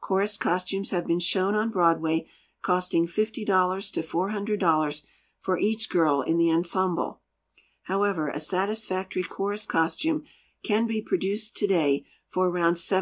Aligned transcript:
Chorus 0.00 0.36
costumes 0.36 0.90
have 0.90 1.06
been 1.06 1.18
shown 1.18 1.54
on 1.54 1.70
Broadway 1.70 2.28
costing 2.60 3.06
$50.00 3.06 3.90
to 3.94 4.00
$400.00 4.02 5.04
for 5.40 5.58
each 5.58 5.88
girl 5.88 6.20
in 6.20 6.36
the 6.36 6.50
ensemble. 6.52 7.22
However, 7.84 8.28
a 8.28 8.38
satisfactory 8.38 9.24
chorus 9.24 9.64
costume 9.64 10.24
can 10.62 10.86
be 10.86 11.00
produced 11.00 11.56
today 11.56 12.04
for 12.28 12.50
around 12.50 12.74
$75. 12.74 12.96